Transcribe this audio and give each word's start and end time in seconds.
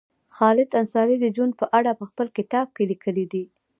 خالد 0.35 0.69
انصاري 0.81 1.15
د 1.21 1.25
جون 1.35 1.49
په 1.59 1.65
اړه 1.77 1.91
په 1.99 2.05
خپل 2.09 2.27
کتاب 2.37 2.67
کې 2.75 2.83
لیکلي 2.91 3.25
دي 3.33 3.43